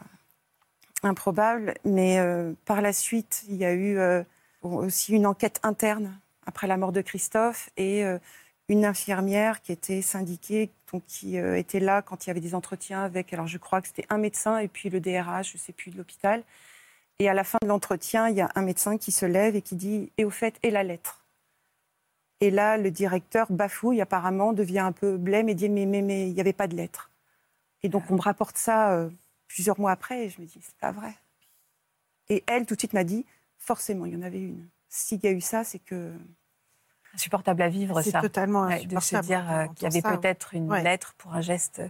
[1.03, 1.73] improbable.
[1.86, 4.23] Mais euh, par la suite, il y a eu euh,
[4.62, 8.03] aussi une enquête interne après la mort de Christophe et
[8.69, 13.03] une infirmière qui était syndiquée, donc qui était là quand il y avait des entretiens
[13.03, 15.73] avec, alors je crois que c'était un médecin et puis le DRH, je ne sais
[15.73, 16.41] plus, de l'hôpital.
[17.19, 19.62] Et à la fin de l'entretien, il y a un médecin qui se lève et
[19.62, 21.25] qui dit Et au fait, et la lettre?
[22.41, 26.29] Et là, le directeur bafouille apparemment, devient un peu blême et dit Mais mais mais
[26.29, 27.12] il n'y avait pas de lettre.
[27.84, 29.10] Et donc on me rapporte ça
[29.49, 31.13] plusieurs mois après, et je me dis, c'est pas vrai.
[32.29, 33.25] Et elle, tout de suite, m'a dit,
[33.58, 34.69] forcément, il y en avait une.
[34.88, 36.13] S'il y a eu ça, c'est que.
[37.13, 38.12] Insupportable à vivre, ça.
[38.12, 38.95] C'est totalement insupportable.
[38.95, 41.82] de se dire euh, qu'il y avait peut-être une lettre pour un geste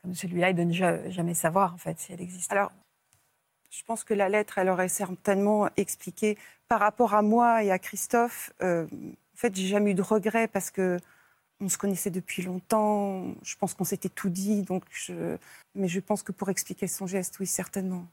[0.00, 2.50] comme celui-là et de ne jamais savoir, en fait, si elle existe.
[2.50, 2.72] Alors,
[3.76, 7.78] je pense que la lettre, elle aurait certainement expliqué, par rapport à moi et à
[7.78, 10.98] Christophe, euh, en fait, j'ai jamais eu de regrets parce que
[11.60, 13.24] on se connaissait depuis longtemps.
[13.42, 14.62] Je pense qu'on s'était tout dit.
[14.62, 14.84] Donc
[15.74, 18.06] Mais je pense que pour expliquer son geste, oui, certainement.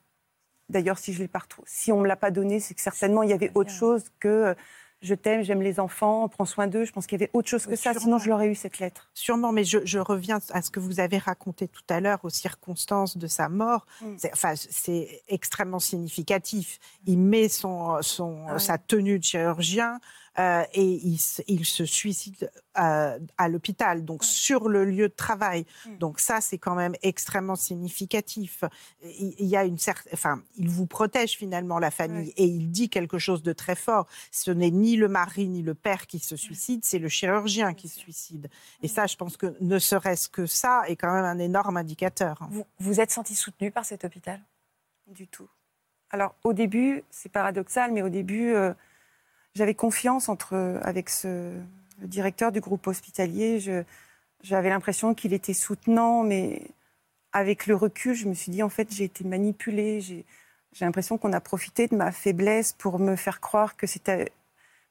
[0.69, 3.30] D'ailleurs, si je l'ai pas si on me l'a pas donné, c'est que certainement il
[3.30, 4.54] y avait autre chose que euh,
[5.02, 6.86] je t'aime, j'aime les enfants, prends soin d'eux.
[6.86, 9.10] Je pense qu'il y avait autre chose que ça, sinon je l'aurais eu cette lettre.
[9.14, 13.18] Sûrement, mais je, reviens à ce que vous avez raconté tout à l'heure, aux circonstances
[13.18, 13.86] de sa mort.
[14.02, 14.06] Mm.
[14.18, 16.80] C'est, enfin, c'est extrêmement significatif.
[17.08, 20.00] Il met son, son, ah sa tenue de chirurgien,
[20.39, 25.65] euh, et il, il, se suicide euh, à l'hôpital, donc sur le lieu de travail.
[25.86, 25.98] Mm.
[25.98, 28.63] Donc ça, c'est quand même extrêmement significatif.
[29.04, 32.88] Il, y a une certaine, enfin, il vous protège finalement la famille et il dit
[32.88, 34.08] quelque chose de très fort.
[34.32, 37.89] Ce n'est ni le mari ni le père qui se suicide, c'est le chirurgien qui
[37.89, 38.50] se suicide.
[38.84, 38.89] Et mm.
[38.89, 42.48] ça, je pense que ne serait-ce que ça est quand même un énorme indicateur.
[42.50, 44.39] Vous vous êtes senti soutenu par cet hôpital?
[45.08, 45.50] Du tout.
[46.10, 48.54] Alors au début, c'est paradoxal, mais au début.
[48.54, 48.74] Euh,
[49.56, 51.52] j'avais confiance entre, avec ce,
[52.02, 53.60] le directeur du groupe hospitalier.
[54.44, 56.68] j'avais l'impression qu'il était soutenant, mais
[57.34, 60.02] avec le recul, je me suis dit, en fait, j'ai été manipulée.
[60.02, 60.26] J'ai
[60.82, 64.32] l'impression qu'on a profité de ma faiblesse pour me faire croire que c'était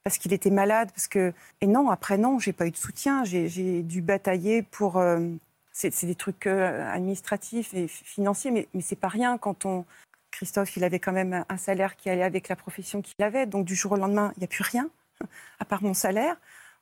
[0.02, 3.24] parce qu'il était malade, parce que et non, après non, j'ai pas eu de soutien,
[3.24, 4.96] j'ai dû batailler pour.
[4.96, 5.20] Euh,
[5.72, 9.84] c'est des trucs euh, administratifs et financiers, mais, mais c'est pas rien quand on.
[10.30, 13.64] Christophe, il avait quand même un salaire qui allait avec la profession qu'il avait, donc
[13.64, 14.88] du jour au lendemain, il n'y a plus rien
[15.60, 16.36] à part mon salaire.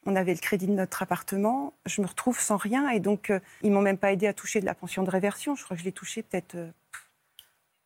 [0.06, 1.74] On avait le crédit de notre appartement.
[1.84, 4.60] Je me retrouve sans rien et donc euh, ils m'ont même pas aidé à toucher
[4.60, 5.56] de la pension de réversion.
[5.56, 6.56] Je crois que je l'ai touché peut-être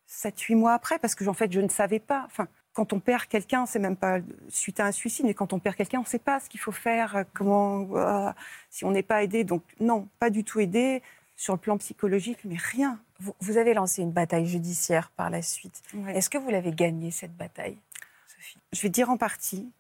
[0.09, 2.25] 7-8 mois après parce que en fait je ne savais pas.
[2.27, 5.59] Enfin, quand on perd quelqu'un, c'est même pas suite à un suicide, mais quand on
[5.59, 8.31] perd quelqu'un, on ne sait pas ce qu'il faut faire, euh, comment, euh,
[8.71, 9.45] si on n'est pas aidé.
[9.45, 11.03] Donc non, pas du tout aidé
[11.37, 12.99] sur le plan psychologique, mais rien.
[13.41, 15.83] Vous, avez lancé une bataille judiciaire par la suite.
[16.09, 17.79] Est-ce que vous l'avez gagnée, cette bataille,
[18.27, 18.59] Sophie?
[18.73, 19.71] Je vais dire en partie.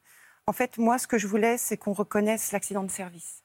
[0.46, 3.42] En fait, moi, ce que je voulais, c'est qu'on reconnaisse l'accident de service.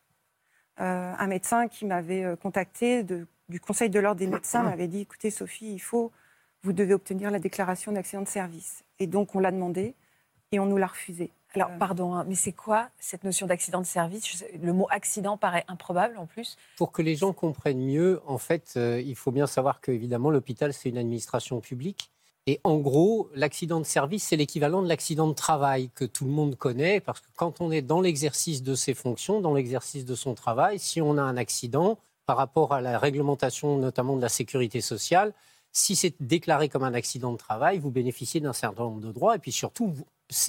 [0.80, 5.32] Euh, un médecin qui m'avait contacté du Conseil de l'ordre des médecins m'avait dit, écoutez,
[5.32, 6.12] Sophie, il faut
[6.64, 8.84] vous devez obtenir la déclaration d'accident de service.
[9.00, 9.96] Et donc, on l'a demandé
[10.52, 11.32] et on nous l'a refusé.
[11.58, 14.46] Alors, euh, pardon, hein, mais c'est quoi cette notion d'accident de service?
[14.62, 16.58] Le mot accident paraît improbable en plus.
[16.78, 20.74] Pour que les gens comprennent mieux, en fait, euh, il faut bien savoir qu'évidemment, l'hôpital,
[20.74, 22.12] c'est une administration publique.
[22.46, 26.32] Et en gros, l'accident de service, c'est l'équivalent de l'accident de travail que tout le
[26.32, 30.16] monde connaît, parce que quand on est dans l'exercice de ses fonctions, dans l'exercice de
[30.16, 34.30] son travail, si on a un accident, par rapport à la réglementation notamment de la
[34.30, 35.34] sécurité sociale,
[35.72, 39.36] si c'est déclaré comme un accident de travail, vous bénéficiez d'un certain nombre de droits.
[39.36, 39.94] Et puis surtout,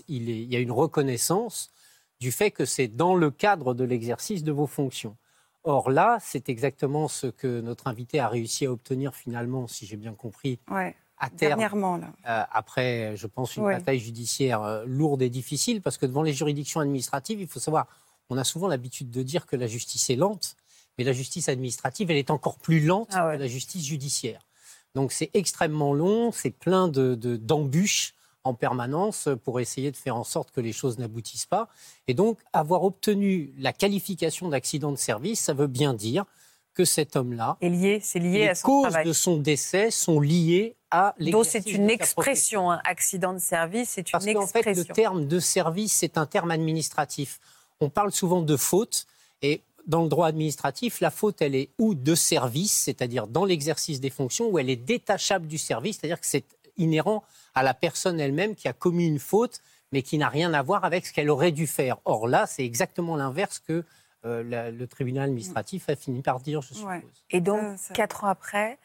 [0.08, 1.70] il, y a une reconnaissance
[2.20, 5.16] du fait que c'est dans le cadre de l'exercice de vos fonctions.
[5.64, 9.96] Or là, c'est exactement ce que notre invité a réussi à obtenir finalement, si j'ai
[9.96, 10.58] bien compris,
[11.20, 11.58] à terme.
[11.58, 12.12] Dernièrement, là.
[12.28, 16.32] Euh, après, je pense, une bataille judiciaire euh, lourde et difficile, parce que devant les
[16.32, 17.86] juridictions administratives, il faut savoir,
[18.30, 20.56] on a souvent l'habitude de dire que la justice est lente,
[20.96, 24.40] mais la justice administrative, elle est encore plus lente ah que la justice judiciaire.
[24.94, 30.24] Donc c'est extrêmement long, c'est plein d'embûches de, en permanence pour essayer de faire en
[30.24, 31.68] sorte que les choses n'aboutissent pas.
[32.06, 36.24] Et donc avoir obtenu la qualification d'accident de service, ça veut bien dire
[36.74, 39.04] que cet homme-là est lié, c'est lié à son travail.
[39.04, 43.38] Les causes de son décès sont liées à Donc c'est une expression, un accident de
[43.38, 44.40] service, c'est une Parce expression.
[44.52, 47.40] Parce qu'en fait, le terme de service, c'est un terme administratif.
[47.80, 49.06] On parle souvent de faute,
[49.42, 54.00] et dans le droit administratif, la faute, elle est ou de service, c'est-à-dire dans l'exercice
[54.00, 56.44] des fonctions, ou elle est détachable du service, c'est-à-dire que c'est
[56.76, 57.24] inhérent
[57.58, 59.60] à la personne elle-même qui a commis une faute,
[59.92, 61.98] mais qui n'a rien à voir avec ce qu'elle aurait dû faire.
[62.04, 63.84] Or là, c'est exactement l'inverse que
[64.24, 67.02] euh, le tribunal administratif a fini par dire, je suppose.
[67.30, 67.60] Et donc,
[67.94, 68.78] quatre ans après,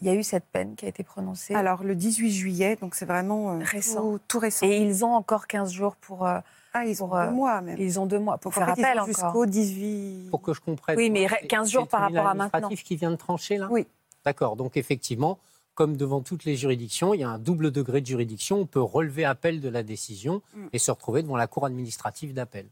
[0.00, 2.94] il y a eu cette peine qui a été prononcée Alors, le 18 juillet, donc
[2.94, 4.18] c'est vraiment euh, récent.
[4.28, 4.66] Tout, récent.
[4.66, 6.26] Et ils ont encore 15 jours pour...
[6.26, 6.40] Euh,
[6.72, 7.78] ah, ils ont deux mois même.
[7.78, 9.06] Ils ont deux mois pour faire appel encore.
[9.06, 10.30] Jusqu'au 18.
[10.30, 10.96] Pour que je comprenne.
[10.96, 12.68] Oui, mais 15 jours par rapport à maintenant.
[12.68, 13.68] C'est qui vient de trancher là?
[13.70, 13.86] Oui.
[14.24, 14.56] D'accord.
[14.56, 15.38] Donc effectivement,
[15.74, 18.60] comme devant toutes les juridictions, il y a un double degré de juridiction.
[18.60, 20.66] On peut relever appel de la décision mm.
[20.72, 22.66] et se retrouver devant la cour administrative d'appel.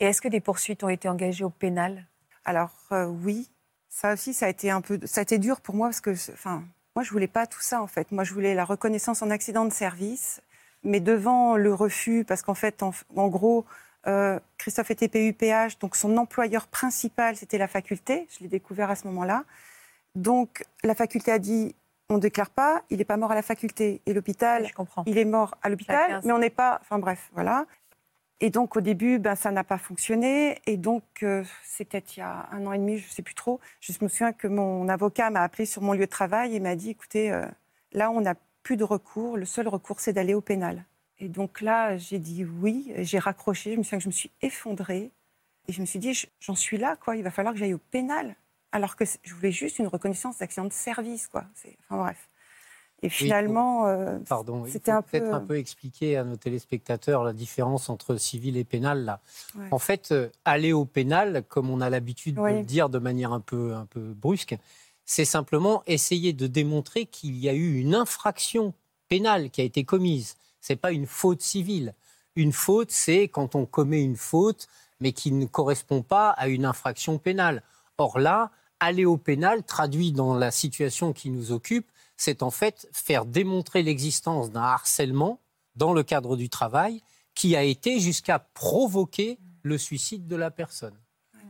[0.00, 2.06] Et est-ce que des poursuites ont été engagées au pénal?
[2.44, 3.50] Alors euh, oui.
[3.90, 6.10] Ça aussi, ça a été un peu, ça a été dur pour moi parce que,
[6.10, 6.62] enfin,
[6.94, 8.12] moi je voulais pas tout ça en fait.
[8.12, 10.40] Moi je voulais la reconnaissance en accident de service
[10.84, 13.64] mais devant le refus, parce qu'en fait, en, gros,
[14.06, 18.26] euh, Christophe était PUPH, donc son employeur principal, c'était la faculté.
[18.30, 19.44] Je l'ai découvert à ce moment-là.
[20.14, 21.74] Donc la faculté a dit
[22.08, 24.00] on ne déclare pas, il n'est pas mort à la faculté.
[24.06, 24.68] Et l'hôpital,
[25.06, 26.78] il est mort à l'hôpital, mais on n'est pas.
[26.80, 27.66] Enfin bref, voilà.
[28.40, 30.60] Et donc au début, ben, ça n'a pas fonctionné.
[30.66, 33.34] Et donc euh, c'était il y a un an et demi, je ne sais plus
[33.34, 33.60] trop.
[33.80, 36.76] Je me souviens que mon avocat m'a appelé sur mon lieu de travail et m'a
[36.76, 37.46] dit écoutez, euh,
[37.92, 39.36] là on a plus de recours.
[39.36, 40.84] Le seul recours, c'est d'aller au pénal.
[41.18, 43.72] Et donc là, j'ai dit oui, j'ai raccroché.
[43.72, 45.10] Je me souviens que je me suis effondrée.
[45.68, 47.16] Et je me suis dit, j'en suis là, quoi.
[47.16, 48.34] Il va falloir que j'aille au pénal.
[48.72, 51.44] Alors que je voulais juste une reconnaissance d'accident de service, quoi.
[51.88, 52.28] Enfin bref.
[53.00, 57.88] Et finalement, euh, pardon, c'était un peut-être un peu expliquer à nos téléspectateurs la différence
[57.90, 59.20] entre civil et pénal là.
[59.70, 63.32] En fait, euh, aller au pénal, comme on a l'habitude de le dire de manière
[63.32, 64.56] un peu un peu brusque,
[65.04, 68.74] c'est simplement essayer de démontrer qu'il y a eu une infraction
[69.08, 70.36] pénale qui a été commise.
[70.60, 71.94] Ce n'est pas une faute civile.
[72.34, 74.68] Une faute, c'est quand on commet une faute,
[75.00, 77.62] mais qui ne correspond pas à une infraction pénale.
[77.96, 82.88] Or là, aller au pénal, traduit dans la situation qui nous occupe, c'est en fait
[82.92, 85.40] faire démontrer l'existence d'un harcèlement
[85.76, 87.02] dans le cadre du travail
[87.34, 90.96] qui a été jusqu'à provoquer le suicide de la personne.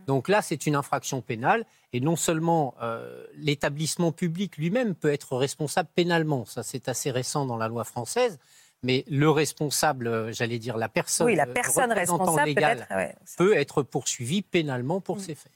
[0.06, 1.66] Donc là, c'est une infraction pénale.
[1.92, 7.46] Et non seulement euh, l'établissement public lui-même peut être responsable pénalement, ça c'est assez récent
[7.46, 8.38] dans la loi française,
[8.82, 12.54] mais le responsable, euh, j'allais dire la personne, oui, la personne responsable
[13.36, 15.20] peut, être poursuivie pénalement pour mm.
[15.20, 15.52] ces faits.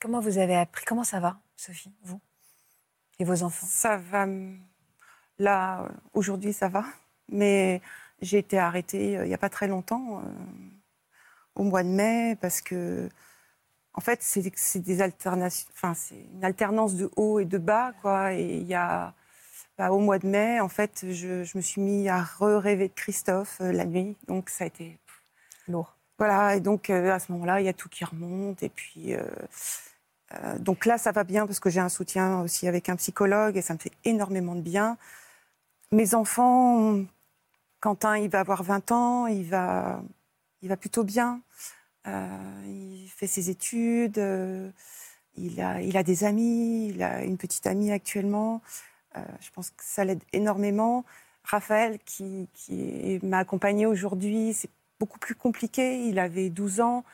[0.00, 2.20] Comment vous avez appris Comment ça va, Sophie, vous
[3.18, 3.66] et vos enfants?
[3.66, 4.26] Ça va.
[5.38, 6.84] Là, aujourd'hui, ça va.
[7.28, 7.80] Mais
[8.20, 10.22] j'ai été arrêtée il n'y a pas très longtemps,
[11.54, 13.08] au mois de mai, parce que
[13.96, 18.34] en fait, c'est des alternations, enfin, c'est une alternance de haut et de bas, quoi.
[18.34, 19.14] Et il y a,
[19.78, 23.58] bah, au mois de mai, en fait, je, me suis mis à re-rêver de Christophe
[23.62, 24.98] euh, la nuit, donc ça a été
[25.66, 25.95] lourd.
[26.18, 29.14] Voilà, et donc euh, à ce moment-là, il y a tout qui remonte, et puis.
[29.14, 29.22] Euh,
[30.58, 33.62] donc là, ça va bien parce que j'ai un soutien aussi avec un psychologue et
[33.62, 34.98] ça me fait énormément de bien.
[35.92, 36.98] Mes enfants,
[37.80, 40.02] Quentin, il va avoir 20 ans, il va,
[40.62, 41.40] il va plutôt bien.
[42.06, 44.70] Euh, il fait ses études, euh,
[45.36, 48.62] il, a, il a des amis, il a une petite amie actuellement.
[49.16, 51.04] Euh, je pense que ça l'aide énormément.
[51.44, 56.06] Raphaël, qui, qui m'a accompagné aujourd'hui, c'est beaucoup plus compliqué.
[56.06, 57.04] Il avait 12 ans,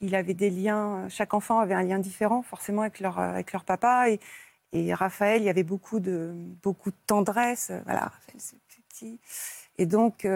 [0.00, 3.64] il avait des liens, chaque enfant avait un lien différent forcément avec leur, avec leur
[3.64, 4.10] papa.
[4.10, 4.20] Et,
[4.72, 7.72] et Raphaël, il y avait beaucoup de, beaucoup de tendresse.
[7.84, 9.20] Voilà, Raphaël, c'est petit.
[9.78, 10.26] Et donc,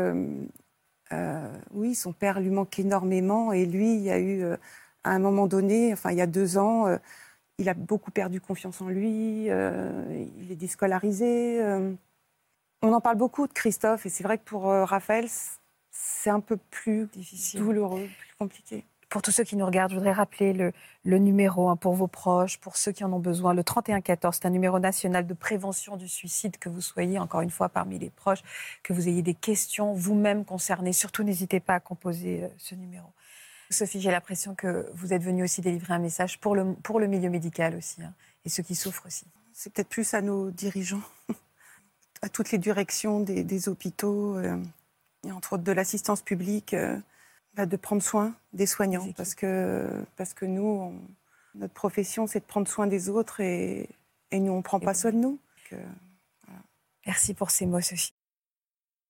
[1.12, 3.52] euh, oui, son père lui manque énormément.
[3.52, 4.56] Et lui, il y a eu, euh,
[5.04, 6.98] à un moment donné, enfin, il y a deux ans, euh,
[7.58, 9.46] il a beaucoup perdu confiance en lui.
[9.46, 11.60] il est déscolarisé.
[12.82, 14.06] on en parle beaucoup de Christophe.
[14.06, 15.28] Et c'est vrai que pour Raphaël,
[15.92, 18.85] c'est un peu plus difficile, douloureux, plus compliqué.
[19.11, 22.57] Pour tous ceux qui nous regardent, je voudrais rappeler le, numéro hein, pour vos proches,
[22.57, 23.52] pour ceux qui en ont besoin.
[23.52, 27.50] Le 3114, c'est un numéro national de prévention du suicide, que vous soyez encore une
[27.50, 28.42] fois parmi les proches,
[28.83, 30.94] que vous ayez des questions vous-même concernées.
[30.94, 33.07] Surtout, n'hésitez pas à composer euh, ce numéro.
[33.68, 37.07] Sophie, j'ai l'impression que vous êtes venue aussi délivrer un message pour le, pour le
[37.07, 38.14] milieu médical aussi, hein,
[38.46, 39.26] et ceux qui souffrent aussi.
[39.52, 41.02] C'est peut-être plus à nos dirigeants,
[42.22, 44.57] à toutes les directions des, hôpitaux, euh,
[45.24, 46.74] et entre autres de l'assistance publique.
[46.74, 46.98] Euh,
[47.54, 50.98] bah, de prendre soin des soignants, parce que, parce que nous,
[51.54, 53.90] notre profession, c'est de prendre soin des autres et,
[54.30, 55.38] et nous, on ne prend pas soin de nous.
[57.06, 58.14] Merci pour ces mots, Sophie.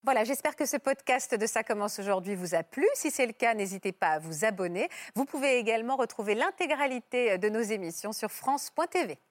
[0.05, 2.85] Voilà, j'espère que ce podcast de Ça commence aujourd'hui vous a plu.
[2.94, 4.88] Si c'est le cas, n'hésitez pas à vous abonner.
[5.14, 9.16] Vous pouvez également retrouver l'intégralité de nos émissions sur France.tv.